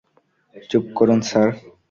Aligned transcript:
চুপ 0.69 0.83
করুন, 0.97 1.19
স্যার! 1.29 1.49